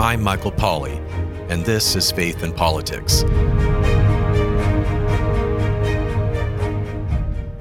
[0.00, 0.96] I'm Michael Pauley,
[1.50, 3.22] and this is Faith in Politics.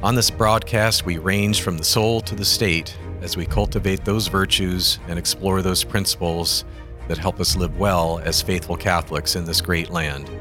[0.01, 4.27] On this broadcast, we range from the soul to the state as we cultivate those
[4.27, 6.63] virtues and explore those principles
[7.09, 10.31] that help us live well as faithful Catholics in this great land.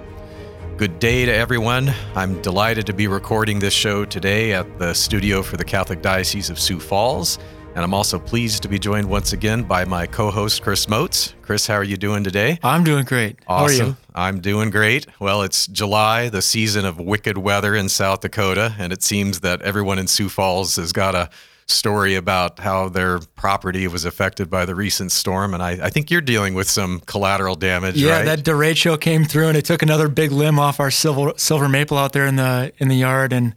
[0.77, 1.93] Good day to everyone.
[2.15, 6.49] I'm delighted to be recording this show today at the studio for the Catholic Diocese
[6.49, 7.41] of Sioux Falls.
[7.79, 11.35] And I'm also pleased to be joined once again by my co host, Chris Moats.
[11.43, 12.59] Chris, how are you doing today?
[12.61, 13.39] I'm doing great.
[13.47, 13.79] Awesome.
[13.79, 13.97] How are you?
[14.17, 15.07] I'm doing great.
[15.21, 19.63] Well, it's July, the season of wicked weather in South Dakota, and it seems that
[19.63, 21.31] everyone in Sioux Falls has got a
[21.69, 25.55] story about how their property was affected by the recent storm.
[25.55, 27.95] And I, I think you're dealing with some collateral damage.
[27.95, 28.25] Yeah, right?
[28.25, 31.97] that derecho came through and it took another big limb off our silver silver maple
[31.97, 33.33] out there in the in the yard.
[33.33, 33.55] And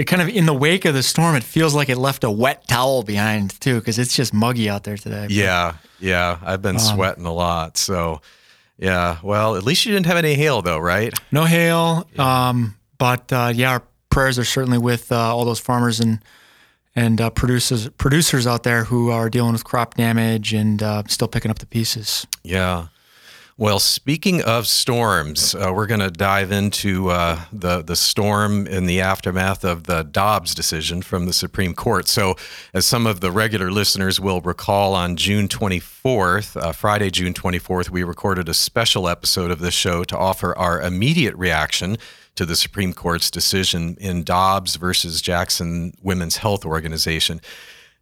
[0.00, 2.30] it kind of in the wake of the storm, it feels like it left a
[2.30, 5.26] wet towel behind too, because it's just muggy out there today.
[5.28, 6.38] Yeah, yeah.
[6.42, 7.76] I've been um, sweating a lot.
[7.76, 8.22] So
[8.78, 9.18] yeah.
[9.22, 11.12] Well, at least you didn't have any hail though, right?
[11.30, 12.08] No hail.
[12.14, 12.48] Yeah.
[12.48, 16.20] Um, but uh, yeah, our prayers are certainly with uh, all those farmers and
[16.96, 21.28] and uh, producers producers out there who are dealing with crop damage and uh, still
[21.28, 22.26] picking up the pieces.
[22.42, 22.86] Yeah.
[23.60, 28.86] Well, speaking of storms, uh, we're going to dive into uh, the the storm in
[28.86, 32.08] the aftermath of the Dobbs decision from the Supreme Court.
[32.08, 32.36] So,
[32.72, 37.90] as some of the regular listeners will recall, on June 24th, uh, Friday, June 24th,
[37.90, 41.98] we recorded a special episode of this show to offer our immediate reaction
[42.36, 47.42] to the Supreme Court's decision in Dobbs versus Jackson Women's Health Organization.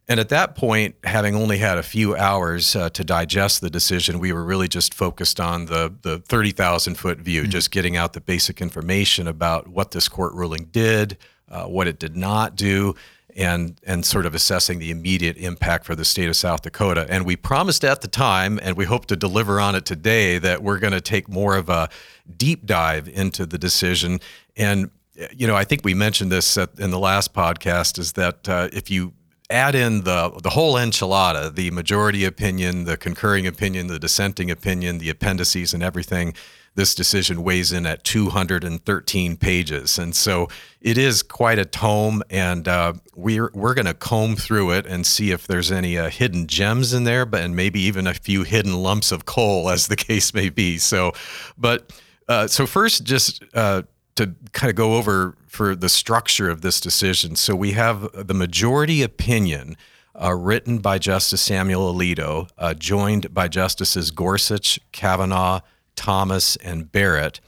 [0.08, 4.18] And at that point, having only had a few hours uh, to digest the decision,
[4.18, 7.50] we were really just focused on the, the 30,000 foot view, mm-hmm.
[7.50, 11.18] just getting out the basic information about what this court ruling did,
[11.50, 12.94] uh, what it did not do,
[13.36, 17.06] and and sort of assessing the immediate impact for the state of South Dakota.
[17.08, 20.62] And we promised at the time, and we hope to deliver on it today, that
[20.62, 21.88] we're going to take more of a
[22.34, 24.20] deep dive into the decision.
[24.56, 24.90] And
[25.36, 28.90] you know, I think we mentioned this in the last podcast, is that uh, if
[28.90, 29.12] you
[29.50, 34.98] add in the the whole enchilada, the majority opinion, the concurring opinion, the dissenting opinion,
[34.98, 36.34] the appendices, and everything
[36.74, 40.48] this decision weighs in at 213 pages, and so
[40.80, 42.22] it is quite a tome.
[42.30, 46.08] And uh, we're we're going to comb through it and see if there's any uh,
[46.08, 49.88] hidden gems in there, but and maybe even a few hidden lumps of coal, as
[49.88, 50.78] the case may be.
[50.78, 51.12] So,
[51.56, 51.92] but
[52.28, 53.82] uh, so first, just uh,
[54.18, 57.36] to kind of go over for the structure of this decision.
[57.36, 59.76] So we have the majority opinion.
[60.20, 65.60] Uh, written by Justice Samuel Alito, uh, joined by Justices Gorsuch, Kavanaugh,
[65.94, 67.38] Thomas, and Barrett.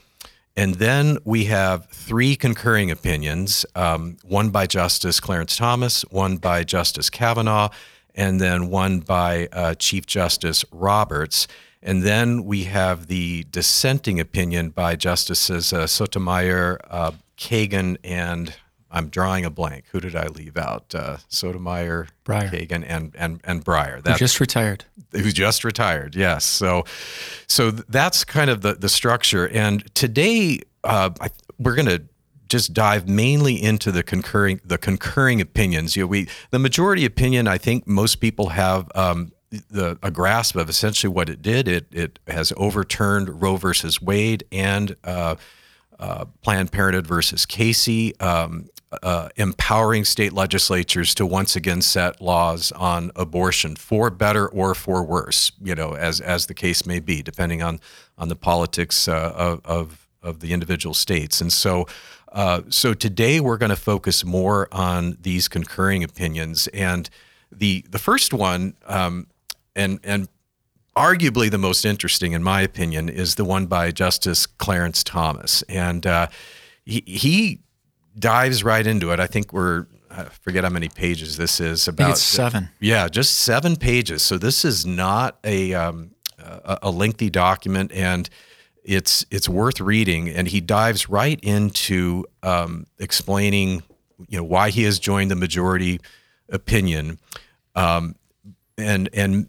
[0.55, 6.63] And then we have three concurring opinions um, one by Justice Clarence Thomas, one by
[6.63, 7.69] Justice Kavanaugh,
[8.15, 11.47] and then one by uh, Chief Justice Roberts.
[11.83, 18.53] And then we have the dissenting opinion by Justices uh, Sotomayor, uh, Kagan, and
[18.91, 19.85] I'm drawing a blank.
[19.91, 20.93] Who did I leave out?
[20.93, 22.51] Uh, Sotomayor, Breyer.
[22.51, 24.03] Kagan, and and and Breyer.
[24.03, 24.85] That, who just retired.
[25.11, 26.15] Who just retired?
[26.15, 26.45] Yes.
[26.45, 26.85] So,
[27.47, 29.47] so that's kind of the the structure.
[29.47, 32.03] And today, uh, I, we're going to
[32.49, 35.95] just dive mainly into the concurring the concurring opinions.
[35.95, 37.47] You know, we the majority opinion.
[37.47, 38.91] I think most people have.
[38.93, 41.67] Um, the, a grasp of essentially what it did.
[41.67, 45.35] It it has overturned Roe versus Wade and uh,
[45.99, 48.17] uh, Planned Parenthood versus Casey.
[48.19, 48.69] Um,
[49.03, 55.03] uh, empowering state legislatures to once again set laws on abortion for better or for
[55.03, 57.79] worse, you know, as as the case may be, depending on
[58.17, 61.41] on the politics uh, of, of, of the individual states.
[61.41, 61.87] And so,
[62.33, 66.67] uh, so today we're going to focus more on these concurring opinions.
[66.67, 67.09] And
[67.49, 69.27] the the first one, um,
[69.75, 70.27] and and
[70.95, 76.05] arguably the most interesting, in my opinion, is the one by Justice Clarence Thomas, and
[76.05, 76.27] uh,
[76.85, 77.61] he, he
[78.17, 79.19] dives right into it.
[79.19, 81.87] I think we're I forget how many pages this is.
[81.87, 82.69] About seven.
[82.79, 84.21] Yeah, just seven pages.
[84.21, 88.29] So this is not a um, a, a lengthy document, and
[88.83, 90.29] it's it's worth reading.
[90.29, 93.83] And he dives right into um, explaining,
[94.27, 95.99] you know, why he has joined the majority
[96.49, 97.19] opinion,
[97.75, 98.15] um,
[98.77, 99.47] and and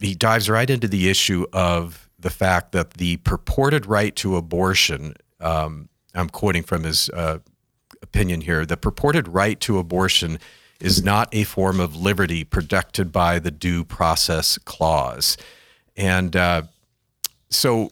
[0.00, 5.14] he dives right into the issue of the fact that the purported right to abortion.
[5.40, 7.38] Um, I'm quoting from his uh,
[8.02, 8.64] opinion here.
[8.64, 10.38] The purported right to abortion
[10.80, 15.36] is not a form of liberty protected by the Due Process Clause.
[15.96, 16.62] And uh,
[17.50, 17.90] so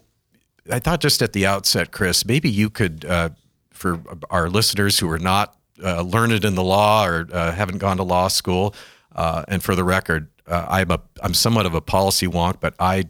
[0.71, 3.31] I thought just at the outset, Chris, maybe you could, uh,
[3.71, 7.97] for our listeners who are not uh, learned in the law or uh, haven't gone
[7.97, 8.75] to law school,
[9.15, 12.75] uh, and for the record, uh, I'm a I'm somewhat of a policy wonk, but
[12.79, 13.05] I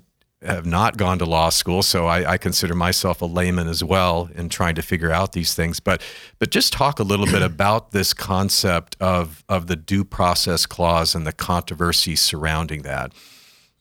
[0.44, 4.28] have not gone to law school, so I, I, consider myself a layman as well
[4.34, 5.80] in trying to figure out these things.
[5.80, 6.02] But
[6.38, 11.14] but just talk a little bit about this concept of of the due process clause
[11.14, 13.12] and the controversy surrounding that.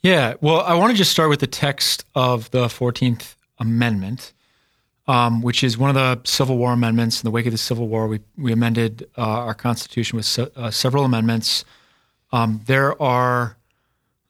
[0.01, 4.33] Yeah, well, I want to just start with the text of the Fourteenth Amendment,
[5.07, 7.21] um, which is one of the Civil War amendments.
[7.21, 10.51] In the wake of the Civil War, we we amended uh, our Constitution with se-
[10.56, 11.65] uh, several amendments.
[12.31, 13.57] Um, there are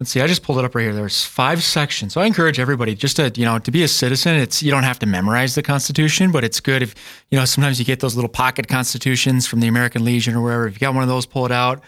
[0.01, 0.95] let's see, I just pulled it up right here.
[0.95, 2.13] There's five sections.
[2.13, 4.35] So I encourage everybody just to, you know, to be a citizen.
[4.35, 6.95] It's you don't have to memorize the Constitution, but it's good if,
[7.29, 10.65] you know, sometimes you get those little pocket constitutions from the American Legion or wherever.
[10.65, 11.83] If you got one of those, pull it out.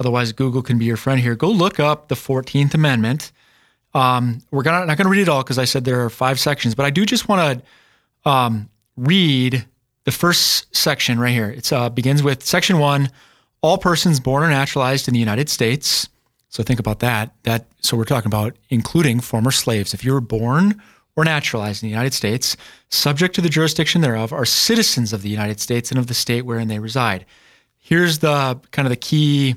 [0.00, 1.34] Otherwise, Google can be your friend here.
[1.34, 3.32] Go look up the 14th Amendment.
[3.92, 6.74] Um, we're gonna not gonna read it all because I said there are five sections,
[6.74, 7.62] but I do just want
[8.24, 9.66] to um, read
[10.04, 11.50] the first section right here.
[11.50, 13.10] It uh, begins with section one:
[13.60, 16.08] All persons born or naturalized in the United States
[16.48, 17.34] so think about that.
[17.42, 19.94] That so we're talking about including former slaves.
[19.94, 20.80] If you were born
[21.16, 22.56] or naturalized in the United States,
[22.90, 26.42] subject to the jurisdiction thereof, are citizens of the United States and of the state
[26.42, 27.26] wherein they reside.
[27.76, 29.56] Here's the kind of the key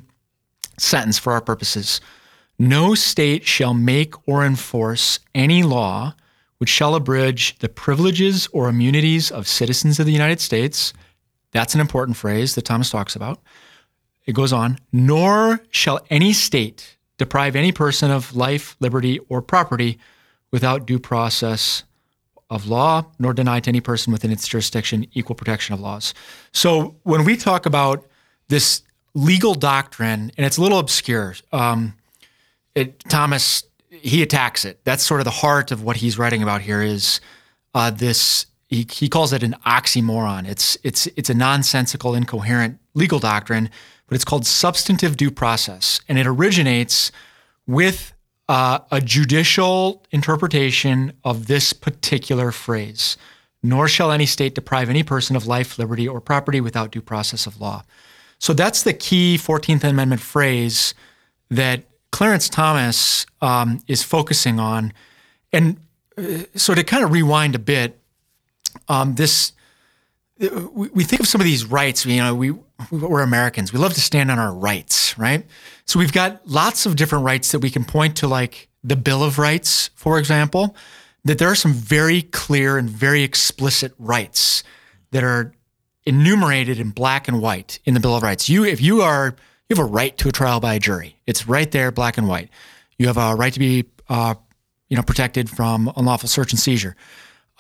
[0.78, 2.02] sentence for our purposes.
[2.58, 6.16] No state shall make or enforce any law
[6.58, 10.94] which shall abridge the privileges or immunities of citizens of the United States.
[11.54, 13.40] That's an important phrase that Thomas talks about
[14.26, 20.00] it goes on, nor shall any state deprive any person of life, liberty, or property
[20.52, 21.84] without due process
[22.50, 26.14] of law, nor deny to any person within its jurisdiction equal protection of laws.
[26.52, 28.06] So when we talk about
[28.50, 28.82] this
[29.14, 31.94] legal doctrine, and it's a little obscure, um,
[32.76, 34.80] it, Thomas he attacks it.
[34.84, 36.82] That's sort of the heart of what he's writing about here.
[36.82, 37.20] Is
[37.74, 40.48] uh, this he, he calls it an oxymoron.
[40.48, 43.70] It's it's it's a nonsensical, incoherent legal doctrine
[44.12, 46.02] but it's called substantive due process.
[46.10, 47.14] And it originates
[47.66, 48.12] with
[48.50, 53.16] uh, a judicial interpretation of this particular phrase
[53.64, 57.46] nor shall any state deprive any person of life, liberty, or property without due process
[57.46, 57.84] of law.
[58.40, 60.94] So that's the key 14th Amendment phrase
[61.50, 64.94] that Clarence Thomas um, is focusing on.
[65.54, 65.78] And
[66.18, 68.00] uh, so to kind of rewind a bit,
[68.88, 69.54] um, this
[70.42, 72.06] we think of some of these rights.
[72.06, 72.52] You know, we
[72.90, 73.72] we're Americans.
[73.72, 75.46] We love to stand on our rights, right?
[75.86, 79.24] So we've got lots of different rights that we can point to, like the Bill
[79.24, 80.76] of Rights, for example.
[81.24, 84.64] That there are some very clear and very explicit rights
[85.12, 85.54] that are
[86.06, 88.50] enumerated in black and white in the Bill of Rights.
[88.50, 89.36] You, if you are,
[89.70, 91.18] you have a right to a trial by a jury.
[91.28, 92.50] It's right there, black and white.
[92.98, 94.34] You have a right to be, uh,
[94.90, 96.96] you know, protected from unlawful search and seizure.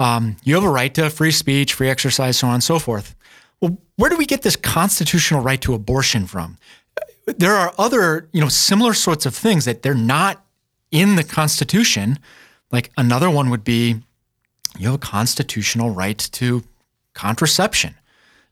[0.01, 3.15] Um, you have a right to free speech, free exercise, so on and so forth.
[3.61, 6.57] Well, where do we get this constitutional right to abortion from?
[7.27, 10.43] There are other, you know, similar sorts of things that they're not
[10.89, 12.17] in the Constitution.
[12.71, 14.01] Like another one would be
[14.79, 16.63] you have a constitutional right to
[17.13, 17.93] contraception.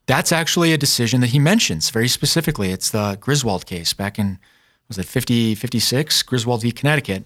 [0.06, 2.70] That's actually a decision that he mentions very specifically.
[2.70, 4.38] It's the Griswold case back in
[4.88, 7.26] was it 50 56 Griswold v Connecticut.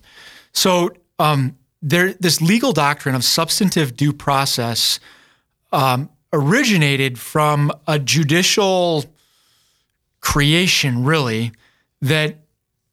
[0.53, 4.99] So um, there, this legal doctrine of substantive due process
[5.71, 9.05] um, originated from a judicial
[10.21, 11.51] creation, really,
[12.01, 12.37] that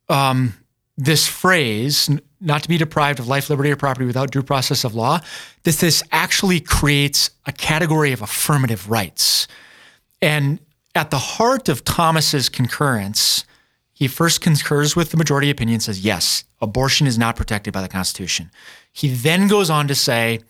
[0.08, 0.54] um,
[0.96, 2.10] this phrase,
[2.40, 5.20] not to be deprived of life, liberty, or property without due process of law,
[5.62, 9.46] that this actually creates a category of affirmative rights.
[10.20, 10.58] And
[10.96, 13.44] at the heart of Thomas's concurrence,
[13.93, 17.88] he first concurs with the majority opinion, says, yes, abortion is not protected by the
[17.88, 18.50] Constitution.
[18.93, 20.41] He then goes on to say,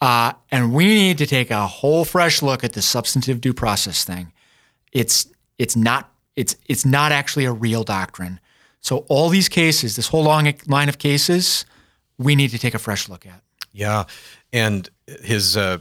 [0.00, 4.04] uh, and we need to take a whole fresh look at the substantive due process
[4.04, 4.32] thing.
[4.92, 5.26] It's
[5.58, 8.40] it's not it's it's not actually a real doctrine.
[8.80, 11.64] So all these cases, this whole long line of cases,
[12.18, 13.42] we need to take a fresh look at.
[13.72, 14.04] Yeah,
[14.52, 14.88] and
[15.22, 15.78] his uh,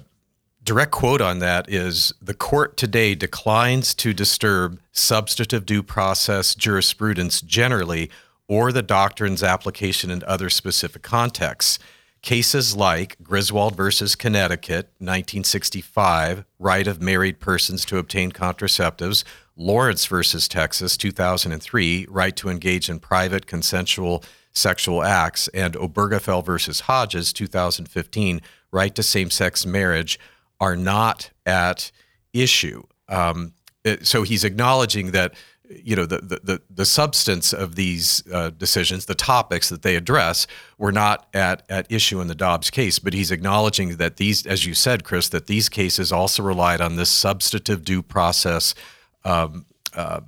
[0.64, 7.42] direct quote on that is the court today declines to disturb substantive due process jurisprudence
[7.42, 8.10] generally
[8.48, 11.80] or the doctrine's application in other specific contexts.
[12.22, 19.24] Cases like Griswold versus Connecticut, 1965, right of married persons to obtain contraceptives,
[19.56, 26.82] Lawrence versus Texas, 2003, right to engage in private consensual sexual acts, and Obergefell versus
[26.82, 30.20] Hodges, 2015, right to same sex marriage,
[30.60, 31.92] are not at
[32.34, 32.84] issue.
[33.08, 33.54] Um,
[34.02, 35.36] so he's acknowledging that
[35.70, 40.48] you know the, the the substance of these uh, decisions, the topics that they address,
[40.78, 43.00] were not at at issue in the Dobbs case.
[43.00, 46.96] But he's acknowledging that these, as you said, Chris, that these cases also relied on
[46.96, 48.76] this substantive due process
[49.24, 50.22] um, uh,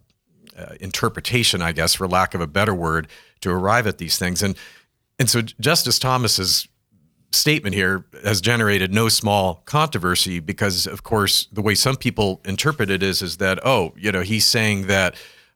[0.58, 3.08] uh, interpretation, I guess, for lack of a better word,
[3.41, 4.41] to arrive at these things.
[4.41, 4.58] And
[5.20, 6.67] And so Justice Thomas's
[7.31, 12.89] statement here has generated no small controversy because, of course, the way some people interpret
[12.89, 15.15] it is is that oh, you know, he's saying that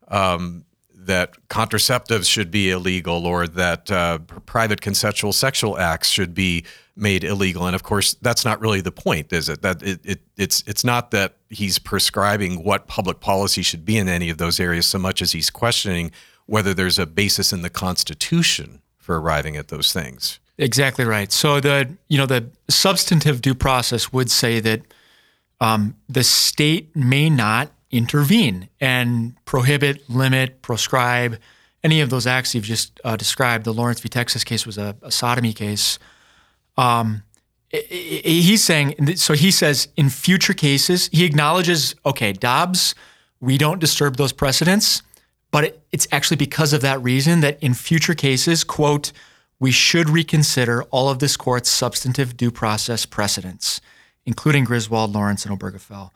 [0.09, 6.63] um, that contraceptives should be illegal or that uh, private consensual sexual acts should be
[6.95, 7.65] made illegal.
[7.65, 9.61] And of course, that's not really the point, is it?
[9.61, 14.07] That it, it it's it's not that he's prescribing what public policy should be in
[14.07, 16.11] any of those areas so much as he's questioning
[16.45, 20.39] whether there's a basis in the Constitution for arriving at those things.
[20.61, 21.31] Exactly right.
[21.31, 24.81] So the you know the substantive due process would say that
[25.59, 31.39] um, the state may not intervene and prohibit, limit, proscribe
[31.83, 33.65] any of those acts you've just uh, described.
[33.65, 34.07] The Lawrence v.
[34.07, 35.97] Texas case was a, a sodomy case.
[36.77, 37.23] Um,
[37.71, 39.33] he's saying so.
[39.33, 42.93] He says in future cases, he acknowledges, okay, Dobbs,
[43.39, 45.01] we don't disturb those precedents,
[45.49, 49.11] but it, it's actually because of that reason that in future cases, quote
[49.61, 53.79] we should reconsider all of this court's substantive due process precedents,
[54.25, 56.09] including Griswold, Lawrence, and Obergefell.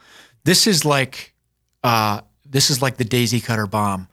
[0.43, 1.35] This is like
[1.83, 4.07] uh, this is like the daisy cutter bomb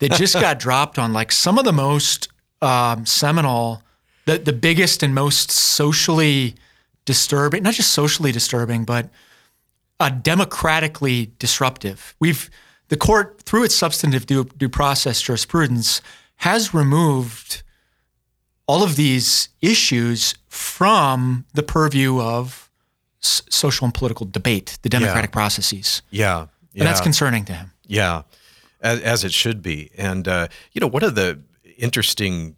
[0.00, 2.28] that just got dropped on like some of the most
[2.60, 3.84] um, seminal,
[4.26, 6.56] the the biggest and most socially
[7.04, 9.08] disturbing, not just socially disturbing, but
[10.00, 12.16] uh, democratically disruptive.
[12.18, 12.50] We've
[12.88, 16.02] the court through its substantive due, due process jurisprudence
[16.38, 17.62] has removed
[18.66, 22.70] all of these issues from the purview of
[23.22, 25.34] s- social and political debate, the democratic yeah.
[25.34, 26.02] processes.
[26.10, 26.46] Yeah.
[26.72, 26.82] yeah.
[26.82, 27.72] And that's concerning to him.
[27.86, 28.22] Yeah,
[28.80, 29.90] as, as it should be.
[29.98, 31.40] And, uh, you know, one of the
[31.76, 32.56] interesting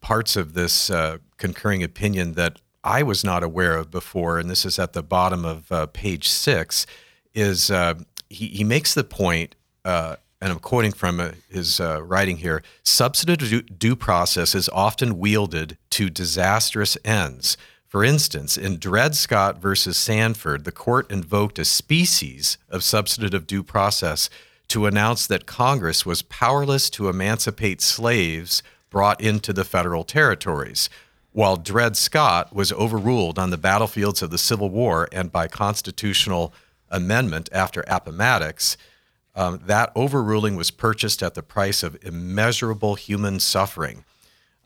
[0.00, 4.64] parts of this uh, concurring opinion that I was not aware of before, and this
[4.64, 6.86] is at the bottom of uh, page six,
[7.34, 7.94] is uh,
[8.28, 12.62] he, he makes the point uh, and I'm quoting from uh, his uh, writing here
[12.82, 17.56] substantive due process is often wielded to disastrous ends.
[17.86, 23.62] For instance, in Dred Scott versus Sandford, the court invoked a species of substantive due
[23.62, 24.30] process
[24.68, 30.88] to announce that Congress was powerless to emancipate slaves brought into the federal territories,
[31.32, 36.54] while Dred Scott was overruled on the battlefields of the Civil War and by constitutional
[36.90, 38.76] amendment after Appomattox
[39.34, 44.04] um, that overruling was purchased at the price of immeasurable human suffering.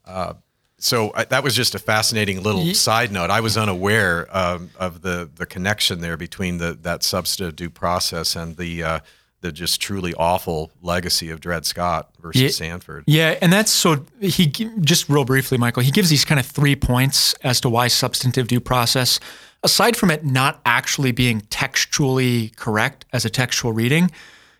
[0.04, 0.34] Uh,
[0.78, 3.30] so I, that was just a fascinating little side note.
[3.30, 8.36] I was unaware um, of the the connection there between the that substantive due process
[8.36, 8.98] and the uh,
[9.44, 13.04] the just truly awful legacy of Dred Scott versus yeah, Sandford.
[13.06, 15.82] Yeah, and that's so he just real briefly, Michael.
[15.82, 19.20] He gives these kind of three points as to why substantive due process,
[19.62, 24.10] aside from it not actually being textually correct as a textual reading,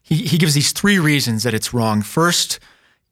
[0.05, 2.03] he, he gives these three reasons that it's wrong.
[2.03, 2.61] First,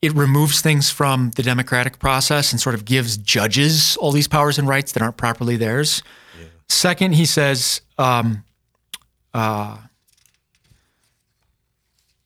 [0.02, 4.58] it removes things from the democratic process and sort of gives judges all these powers
[4.58, 6.02] and rights that aren't properly theirs.
[6.38, 6.46] Yeah.
[6.68, 8.44] Second, he says, um,
[9.32, 9.78] uh,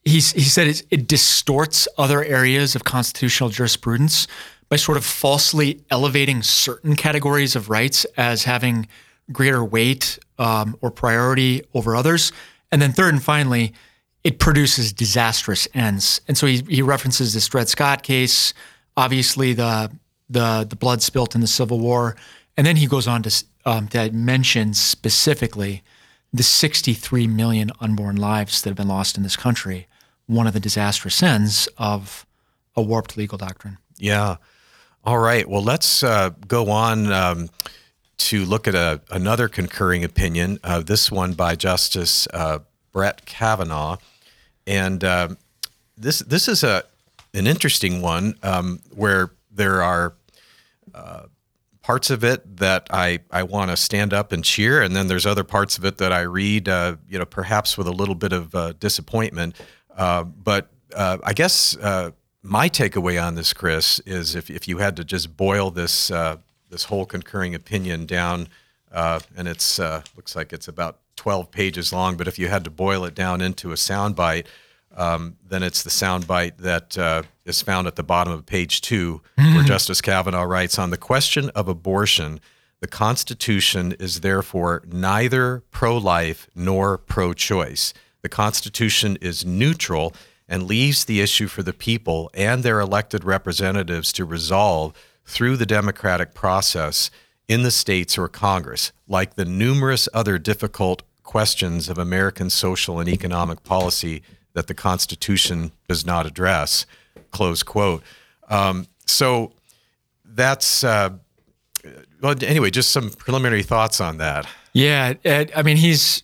[0.03, 4.27] he's, he said it, it distorts other areas of constitutional jurisprudence
[4.69, 8.87] by sort of falsely elevating certain categories of rights as having
[9.31, 12.33] greater weight um, or priority over others.
[12.71, 13.73] And then third and finally,
[14.23, 16.21] it produces disastrous ends.
[16.27, 18.53] And so he, he references this Dred Scott case,
[18.95, 19.91] obviously the
[20.29, 22.15] the the blood spilt in the Civil War,
[22.57, 25.83] and then he goes on to um, to mention specifically
[26.33, 29.87] the 63 million unborn lives that have been lost in this country.
[30.25, 32.25] One of the disastrous ends of
[32.75, 33.77] a warped legal doctrine.
[33.97, 34.37] Yeah.
[35.05, 35.47] All right.
[35.47, 37.11] Well, let's uh, go on.
[37.11, 37.49] Um,
[38.17, 42.59] to look at a, another concurring opinion, uh, this one by Justice uh,
[42.97, 43.97] Brett Kavanaugh.
[44.65, 45.27] And uh,
[45.95, 46.83] this this is a
[47.35, 50.15] an interesting one um, where there are
[50.95, 51.25] uh,
[51.83, 55.27] parts of it that I, I want to stand up and cheer, and then there's
[55.27, 58.33] other parts of it that I read, uh, you know, perhaps with a little bit
[58.33, 59.55] of uh, disappointment.
[59.95, 61.77] Uh, but uh, I guess
[62.41, 66.07] my takeaway on this, Chris, is if, if you had to just boil this
[66.71, 68.47] this whole concurring opinion down,
[68.91, 73.03] and it's looks like it's about 12 pages long, but if you had to boil
[73.03, 74.45] it down into a soundbite,
[74.95, 79.21] um, then it's the soundbite that uh, is found at the bottom of page 2
[79.37, 79.55] mm-hmm.
[79.55, 82.39] where Justice Kavanaugh writes On the question of abortion,
[82.79, 87.93] the Constitution is therefore neither pro life nor pro choice.
[88.21, 90.13] The Constitution is neutral
[90.47, 94.93] and leaves the issue for the people and their elected representatives to resolve
[95.25, 97.11] through the democratic process
[97.47, 103.09] in the states or Congress, like the numerous other difficult questions of American social and
[103.09, 104.21] economic policy
[104.53, 106.85] that the Constitution does not address.
[107.31, 108.01] Close quote.
[108.49, 109.51] Um, so
[110.25, 111.09] that's uh,
[112.21, 112.35] well.
[112.41, 114.47] Anyway, just some preliminary thoughts on that.
[114.73, 116.23] Yeah, Ed, I mean he's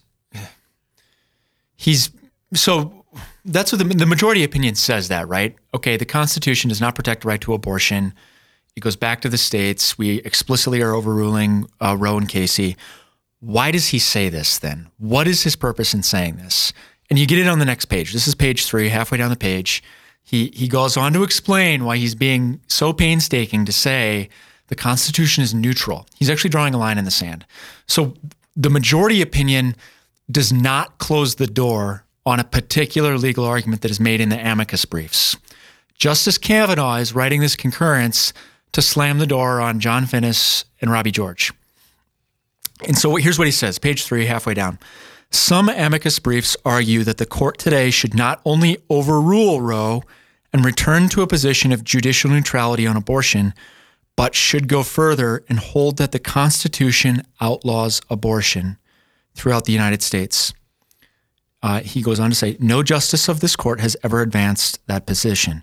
[1.76, 2.10] he's
[2.54, 3.04] so
[3.44, 5.54] that's what the, the majority opinion says that right.
[5.74, 8.14] Okay, the Constitution does not protect the right to abortion.
[8.76, 9.96] It goes back to the states.
[9.96, 12.76] We explicitly are overruling uh, Roe and Casey.
[13.40, 14.88] Why does he say this then?
[14.98, 16.72] What is his purpose in saying this?
[17.08, 18.12] And you get it on the next page.
[18.12, 19.82] This is page three, halfway down the page.
[20.22, 24.30] He he goes on to explain why he's being so painstaking to say
[24.68, 26.06] the Constitution is neutral.
[26.16, 27.44] He's actually drawing a line in the sand.
[27.86, 28.14] So
[28.56, 29.76] the majority opinion
[30.30, 34.38] does not close the door on a particular legal argument that is made in the
[34.38, 35.36] amicus briefs.
[35.94, 38.32] Justice Kavanaugh is writing this concurrence
[38.74, 41.52] to slam the door on John Finnis and Robbie George.
[42.86, 44.78] And so here's what he says, page three, halfway down.
[45.30, 50.02] Some amicus briefs argue that the court today should not only overrule Roe
[50.52, 53.54] and return to a position of judicial neutrality on abortion,
[54.16, 58.76] but should go further and hold that the Constitution outlaws abortion
[59.34, 60.52] throughout the United States.
[61.62, 65.06] Uh, he goes on to say, no justice of this court has ever advanced that
[65.06, 65.62] position,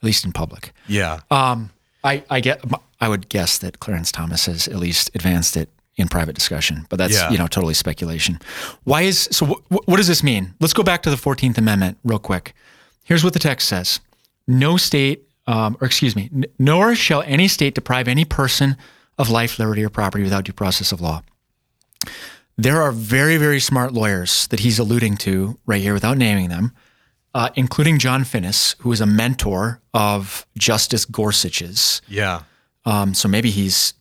[0.00, 0.72] at least in public.
[0.86, 1.20] Yeah.
[1.30, 1.70] Um,
[2.02, 2.64] I, I get,
[3.00, 6.96] I would guess that Clarence Thomas has at least advanced it in private discussion, but
[6.96, 7.30] that's Yeah.
[7.30, 8.38] you know totally speculation.
[8.84, 9.44] Why is so?
[9.46, 10.54] Wh- what does this mean?
[10.60, 12.54] Let's go back to the Fourteenth Amendment real quick.
[13.04, 14.00] Here's what the text says:
[14.46, 18.76] No state, um, or excuse me, n- nor shall any state deprive any person
[19.18, 21.22] of life, liberty, or property without due process of law.
[22.56, 26.72] There are very, very smart lawyers that he's alluding to right here without naming them,
[27.34, 32.02] uh, including John Finnis, who is a mentor of Justice Gorsuch's.
[32.08, 32.42] Yeah.
[32.84, 33.94] Um, so maybe he's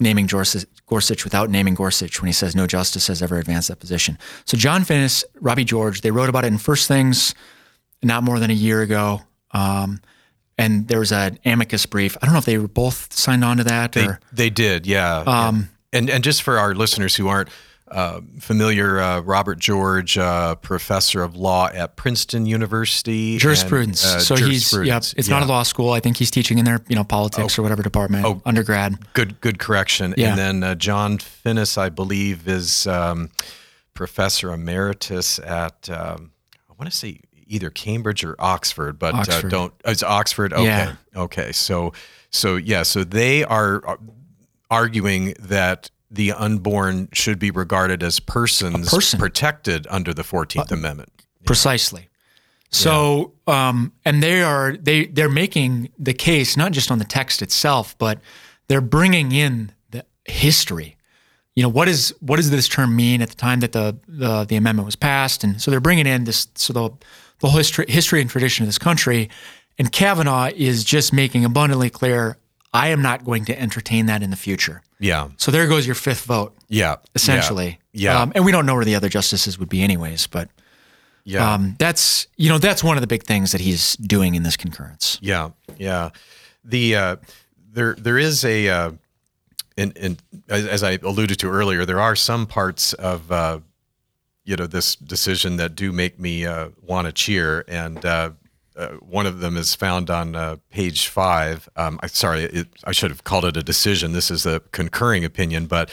[0.00, 3.80] naming Gorsuch, Gorsuch without naming Gorsuch when he says no justice has ever advanced that
[3.80, 4.16] position.
[4.44, 7.34] So John Finnis, Robbie George, they wrote about it in First Things
[8.02, 9.22] not more than a year ago.
[9.50, 10.00] Um,
[10.56, 12.16] and there was an amicus brief.
[12.20, 14.86] I don't know if they were both signed on to that They, or they did,
[14.86, 15.18] yeah.
[15.26, 17.48] Um, and and just for our listeners who aren't
[17.90, 24.04] uh, familiar, uh, Robert George, uh, professor of law at Princeton University, and, jurisprudence.
[24.04, 25.14] uh, so he's yeah, jurisprudence.
[25.16, 25.92] it's not a law school.
[25.92, 28.96] I think he's teaching in their you know politics or whatever department, Oh, undergrad.
[29.14, 30.14] Good, good correction.
[30.16, 30.30] Yeah.
[30.30, 33.30] And then uh, John Finnis, I believe, is um,
[33.94, 36.32] professor emeritus at um,
[36.68, 39.50] I want to say either Cambridge or Oxford, but Uh, Oxford.
[39.50, 39.72] don't.
[39.84, 40.52] It's Oxford.
[40.52, 40.94] Okay, Yeah.
[41.16, 41.50] okay.
[41.52, 41.92] So,
[42.30, 42.82] so yeah.
[42.82, 43.98] So they are
[44.70, 49.18] arguing that the unborn should be regarded as persons person.
[49.18, 51.10] protected under the Fourteenth Amendment.
[51.44, 52.08] Precisely.
[52.70, 57.40] So, um, and they are they they're making the case not just on the text
[57.40, 58.20] itself, but
[58.68, 60.96] they're bringing in the history.
[61.56, 64.44] You know, what is what does this term mean at the time that the the,
[64.44, 65.44] the amendment was passed?
[65.44, 66.90] And so they're bringing in this so the
[67.40, 69.30] the whole history history and tradition of this country.
[69.78, 72.36] And Kavanaugh is just making abundantly clear,
[72.72, 74.82] I am not going to entertain that in the future.
[75.00, 77.78] Yeah, So there goes your fifth vote, yeah, essentially.
[77.92, 78.20] Yeah.
[78.20, 80.26] Um, and we don't know where the other justices would be, anyways.
[80.26, 80.48] But
[81.22, 81.54] yeah.
[81.54, 84.56] um, that's you know that's one of the big things that he's doing in this
[84.56, 85.18] concurrence.
[85.22, 86.10] Yeah, yeah.
[86.64, 87.16] The uh,
[87.70, 88.92] there there is a uh,
[89.76, 93.60] and, in as, as I alluded to earlier, there are some parts of uh,
[94.44, 98.30] you know this decision that do make me uh, want to cheer, and uh,
[98.78, 101.68] uh, one of them is found on uh, page five.
[101.76, 104.12] Um, I, sorry, it, I should have called it a decision.
[104.12, 105.90] This is a concurring opinion, but.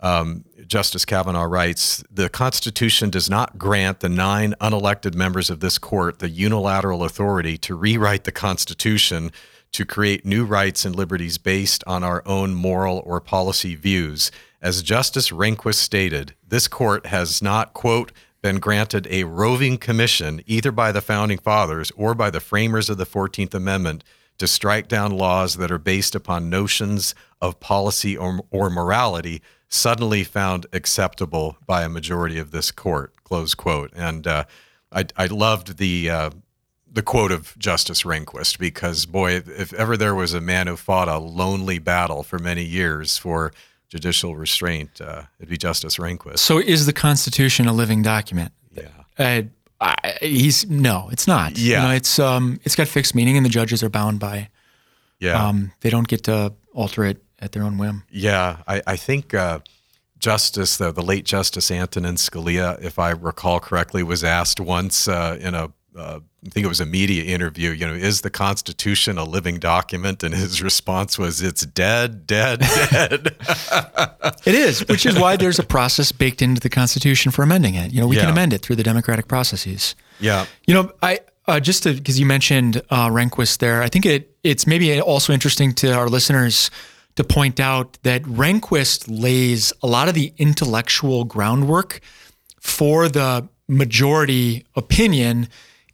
[0.00, 5.78] Um, Justice Kavanaugh writes The Constitution does not grant the nine unelected members of this
[5.78, 9.30] court the unilateral authority to rewrite the Constitution
[9.70, 14.32] to create new rights and liberties based on our own moral or policy views.
[14.60, 18.12] As Justice Rehnquist stated, this court has not, quote,
[18.42, 22.98] been granted a roving commission either by the founding fathers or by the framers of
[22.98, 24.02] the 14th Amendment
[24.38, 30.24] to strike down laws that are based upon notions of policy or, or morality suddenly
[30.24, 33.14] found acceptable by a majority of this court.
[33.24, 33.92] Close quote.
[33.94, 34.44] And uh,
[34.90, 36.30] I, I loved the uh,
[36.94, 40.76] the quote of Justice Rehnquist because boy, if, if ever there was a man who
[40.76, 43.52] fought a lonely battle for many years for
[43.92, 46.38] judicial restraint, uh, it'd be Justice Rehnquist.
[46.38, 48.52] So is the Constitution a living document?
[48.74, 48.88] Yeah.
[49.18, 49.42] Uh,
[49.80, 51.58] I, he's no, it's not.
[51.58, 51.82] You Yeah.
[51.82, 54.48] know, it's um, it's got fixed meaning, and the judges are bound by.
[55.18, 55.46] Yeah.
[55.48, 58.04] Um, they don't get to alter it at their own whim.
[58.10, 59.58] Yeah, I, I think uh,
[60.18, 65.36] Justice, the, the late Justice Antonin Scalia, if I recall correctly, was asked once uh,
[65.40, 69.18] in a, uh, I think it was a media interview, you know, is the Constitution
[69.18, 70.22] a living document?
[70.22, 73.36] And his response was, it's dead, dead, dead.
[74.44, 77.92] It is, which is why there's a process baked into the Constitution for amending it.
[77.92, 79.94] You know, we can amend it through the democratic processes.
[80.18, 84.36] yeah, You know, I uh, just because you mentioned uh, Rehnquist there, I think it
[84.42, 86.70] it's maybe also interesting to our listeners
[87.16, 92.00] to point out that Rehnquist lays a lot of the intellectual groundwork
[92.60, 95.48] for the majority opinion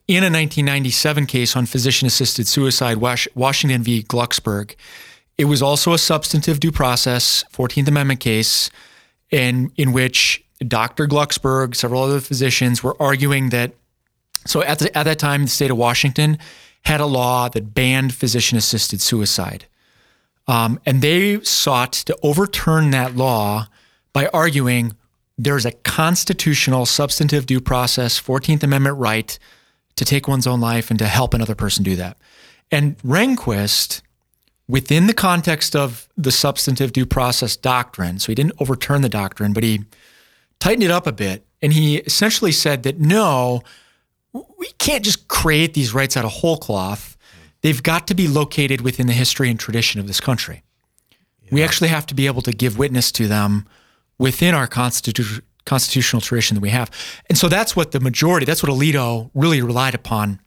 [0.09, 4.03] in a 1997 case on physician assisted suicide, Washington v.
[4.03, 4.75] Glucksberg.
[5.37, 8.71] It was also a substantive due process 14th Amendment case,
[9.31, 11.07] in, in which Dr.
[11.07, 13.73] Glucksberg, several other physicians were arguing that.
[14.47, 16.39] So at, the, at that time, the state of Washington
[16.83, 19.67] had a law that banned physician assisted suicide.
[20.47, 23.69] Um, and they sought to overturn that law
[24.15, 24.97] by arguing
[25.37, 29.39] there's a constitutional substantive due process, 14th Amendment right
[29.99, 32.17] to take one's own life and to help another person do that.
[32.71, 34.03] And Rehnquist,
[34.69, 39.53] within the context of the substantive due process doctrine, so he didn't overturn the doctrine,
[39.53, 39.85] but he
[40.61, 41.45] tightened it up a bit.
[41.61, 43.63] And he essentially said that no,
[44.33, 47.17] we can't just create these rights out of whole cloth.
[47.63, 50.63] They've got to be located within the history and tradition of this country.
[51.43, 51.49] Yeah.
[51.51, 53.67] We actually have to be able to give witness to them
[54.19, 56.91] within our constitu- constitutional tradition that we have.
[57.29, 60.41] And so that's what the majority, that's what Alito really relied upon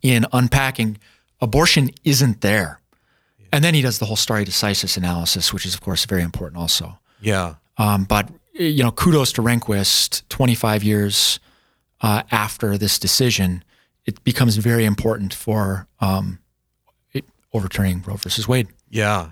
[0.00, 0.98] in unpacking
[1.40, 2.80] abortion isn't there.
[3.38, 3.46] Yeah.
[3.52, 6.60] And then he does the whole stare decisis analysis, which is, of course, very important
[6.60, 6.98] also.
[7.20, 7.54] Yeah.
[7.78, 11.40] Um, but, you know, kudos to Rehnquist, 25 years
[12.00, 13.64] uh, after this decision
[14.06, 16.38] it becomes very important for um,
[17.52, 18.68] overturning Roe versus Wade.
[18.90, 19.30] Yeah.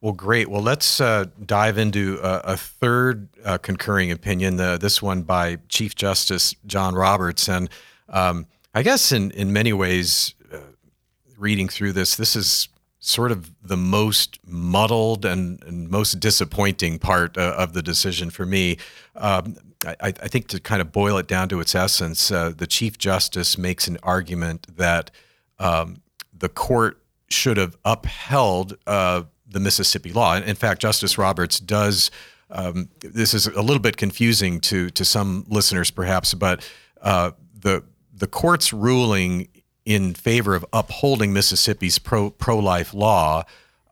[0.00, 0.48] Well, great.
[0.48, 4.56] Well, let's uh, dive into a, a third uh, concurring opinion.
[4.56, 7.68] The, this one by Chief Justice John Roberts, and
[8.08, 10.58] um, I guess in in many ways, uh,
[11.36, 12.68] reading through this, this is
[13.00, 18.44] sort of the most muddled and, and most disappointing part uh, of the decision for
[18.44, 18.76] me.
[19.16, 22.66] Um, I, I, think to kind of boil it down to its essence, uh, the
[22.66, 25.12] Chief Justice makes an argument that
[25.60, 26.02] um,
[26.36, 30.36] the court should have upheld uh, the Mississippi law.
[30.36, 32.10] In fact, Justice Roberts does.
[32.50, 36.68] Um, this is a little bit confusing to to some listeners, perhaps, but
[37.02, 39.48] uh, the the court's ruling
[39.84, 43.44] in favor of upholding Mississippi's pro pro life law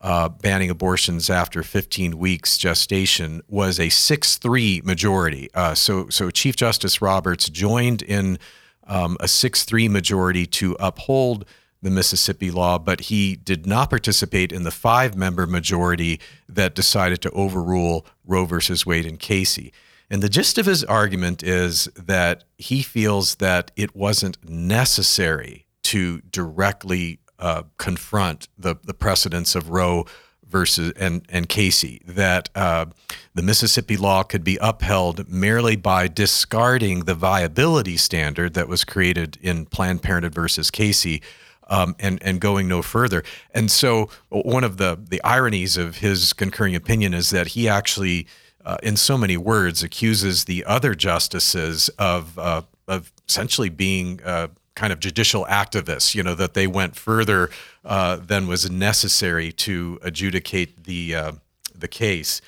[0.06, 5.48] uh, banning abortions after 15 weeks gestation was a 6-3 majority.
[5.54, 8.38] Uh, so, so Chief Justice Roberts joined in
[8.86, 11.44] um, a 6-3 majority to uphold
[11.86, 17.30] the Mississippi law, but he did not participate in the five-member majority that decided to
[17.30, 19.72] overrule Roe versus Wade and Casey.
[20.10, 26.20] And the gist of his argument is that he feels that it wasn't necessary to
[26.30, 30.06] directly uh, confront the the precedents of Roe
[30.48, 32.86] versus and and Casey that uh,
[33.34, 39.38] the Mississippi law could be upheld merely by discarding the viability standard that was created
[39.42, 41.22] in Planned Parenthood versus Casey.
[41.68, 43.24] Um, and and going no further.
[43.52, 48.28] And so one of the the ironies of his concurring opinion is that he actually,
[48.64, 54.48] uh, in so many words, accuses the other justices of uh, of essentially being uh,
[54.76, 57.50] kind of judicial activists, you know, that they went further
[57.84, 61.32] uh, than was necessary to adjudicate the uh,
[61.74, 62.40] the case.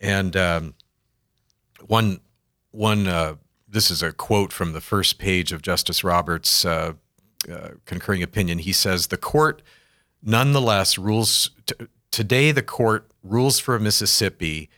[0.00, 0.74] And um,
[1.84, 2.20] one
[2.70, 3.34] one uh,
[3.66, 6.64] this is a quote from the first page of Justice Roberts'
[7.48, 8.58] uh, concurring opinion.
[8.58, 9.62] He says the court,
[10.22, 11.74] nonetheless, rules t-
[12.10, 12.52] today.
[12.52, 14.68] The court rules for Mississippi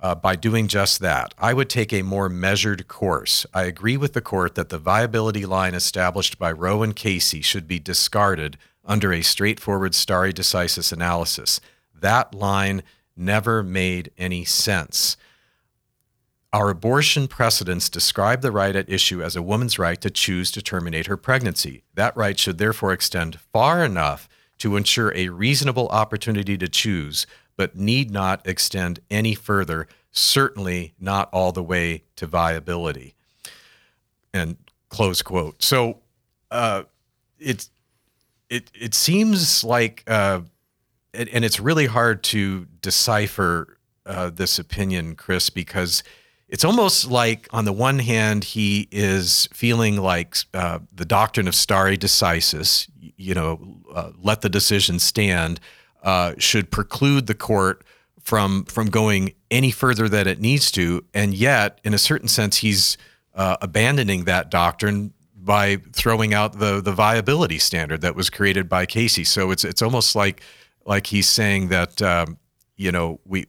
[0.00, 1.34] uh, by doing just that.
[1.38, 3.46] I would take a more measured course.
[3.54, 7.66] I agree with the court that the viability line established by Roe and Casey should
[7.66, 11.60] be discarded under a straightforward stare decisis analysis.
[11.94, 12.82] That line
[13.16, 15.16] never made any sense.
[16.54, 20.62] Our abortion precedents describe the right at issue as a woman's right to choose to
[20.62, 21.82] terminate her pregnancy.
[21.94, 27.74] That right should therefore extend far enough to ensure a reasonable opportunity to choose but
[27.74, 33.16] need not extend any further, certainly not all the way to viability.
[34.32, 34.56] And
[34.90, 35.60] close quote.
[35.60, 35.98] So
[36.52, 36.84] uh,
[37.40, 37.68] it,
[38.48, 40.42] it, it seems like, uh,
[41.12, 46.04] and it's really hard to decipher uh, this opinion, Chris, because
[46.54, 51.54] it's almost like on the one hand he is feeling like uh, the doctrine of
[51.54, 55.60] stare decisis you know uh, let the decision stand
[56.04, 57.84] uh, should preclude the court
[58.20, 61.04] from from going any further than it needs to.
[61.14, 62.96] And yet, in a certain sense, he's
[63.34, 68.86] uh, abandoning that doctrine by throwing out the the viability standard that was created by
[68.86, 69.24] Casey.
[69.24, 70.42] So it's it's almost like
[70.86, 72.38] like he's saying that um,
[72.76, 73.46] you know we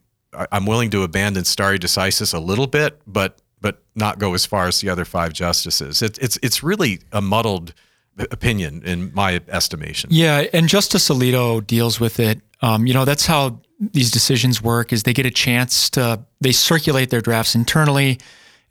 [0.51, 4.67] I'm willing to abandon stare decisis a little bit, but but not go as far
[4.67, 6.01] as the other five justices.
[6.01, 7.73] It's it's it's really a muddled
[8.17, 10.09] opinion, in my estimation.
[10.13, 12.41] Yeah, and Justice Alito deals with it.
[12.61, 16.51] Um, you know, that's how these decisions work: is they get a chance to they
[16.51, 18.19] circulate their drafts internally,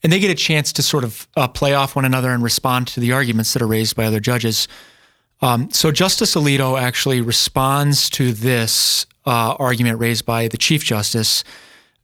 [0.03, 2.87] and they get a chance to sort of uh, play off one another and respond
[2.89, 4.69] to the arguments that are raised by other judges.
[5.41, 11.45] Um, so Justice Alito actually responds to this uh, argument raised by the Chief Justice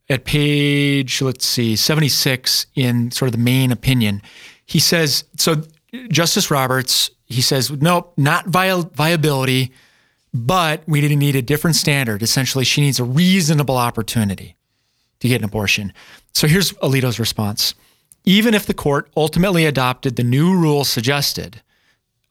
[0.09, 4.20] at page, let's see, 76 in sort of the main opinion.
[4.66, 5.62] He says, so
[6.11, 9.72] Justice Roberts, he says, nope, not vi- viability,
[10.35, 12.22] but we need a different standard.
[12.22, 14.56] Essentially, she needs a reasonable opportunity
[15.20, 15.92] to get an abortion.
[16.33, 17.74] So here's Alito's response.
[18.24, 21.62] Even if the court ultimately adopted the new rule suggested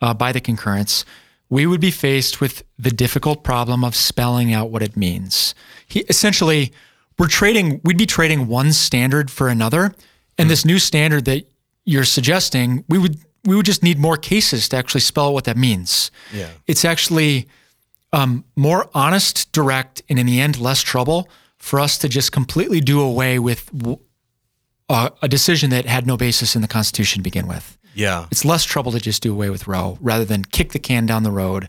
[0.01, 1.05] uh, by the concurrence,
[1.49, 5.55] we would be faced with the difficult problem of spelling out what it means.
[5.87, 6.71] He essentially,
[7.17, 9.93] we're trading, we'd be trading one standard for another.
[10.37, 11.43] And mm this new standard that
[11.83, 15.57] you're suggesting, we would we would just need more cases to actually spell what that
[15.57, 16.11] means.
[16.33, 16.49] Yeah.
[16.67, 17.47] It's actually
[18.11, 22.81] um, more honest, direct, and in the end, less trouble for us to just completely
[22.81, 23.69] do away with
[24.89, 27.77] uh, a decision that had no basis in the Constitution to begin with.
[27.99, 28.27] Yeah.
[28.31, 31.23] It's less trouble to just do away with Roe rather than kick the can down
[31.23, 31.67] the road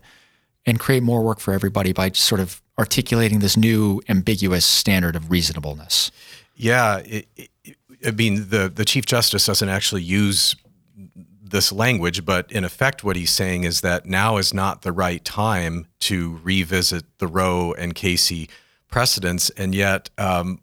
[0.65, 5.29] and create more work for everybody by sort of articulating this new ambiguous standard of
[5.29, 6.09] reasonableness.
[6.55, 6.99] Yeah.
[6.99, 10.55] It, it, I mean, the, the Chief Justice doesn't actually use
[11.43, 15.23] this language, but in effect, what he's saying is that now is not the right
[15.25, 18.49] time to revisit the Roe and Casey
[18.89, 20.61] precedents, and yet um,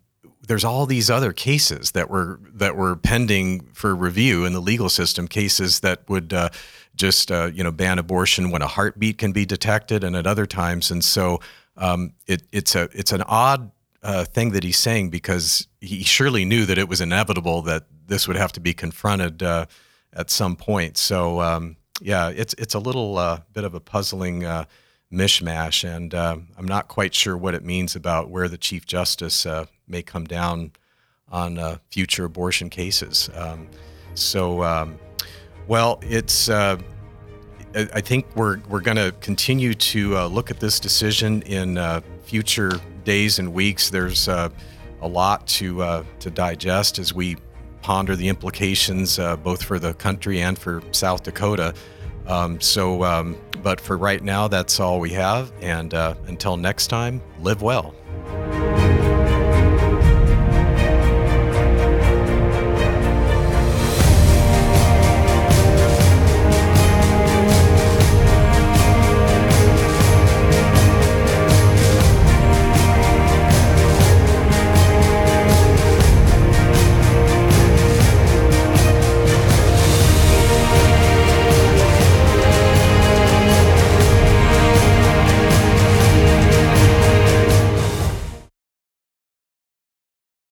[0.48, 4.88] there's all these other cases that were that were pending for review in the legal
[4.88, 6.48] system, cases that would uh,
[6.96, 10.46] just uh, you know ban abortion when a heartbeat can be detected, and at other
[10.46, 11.40] times, and so
[11.76, 13.70] um, it, it's a it's an odd
[14.02, 18.26] uh, thing that he's saying because he surely knew that it was inevitable that this
[18.26, 19.66] would have to be confronted uh,
[20.14, 20.96] at some point.
[20.96, 24.64] So um, yeah, it's it's a little uh, bit of a puzzling uh,
[25.12, 29.44] mishmash, and uh, I'm not quite sure what it means about where the chief justice
[29.44, 30.72] uh, may come down
[31.31, 33.31] on uh, future abortion cases.
[33.35, 33.68] Um,
[34.14, 34.98] so, um,
[35.66, 36.48] well, it's.
[36.48, 36.79] Uh,
[37.74, 41.79] I think we're we're going to continue to look at this decision in
[42.24, 42.72] future
[43.05, 43.90] days and weeks.
[43.90, 44.51] There's a
[45.03, 47.37] lot to to digest as we
[47.83, 51.74] ponder the implications uh, both for the country and for South Dakota.
[52.27, 55.51] Um, so, um, but for right now, that's all we have.
[55.62, 57.94] And uh, until next time, live well.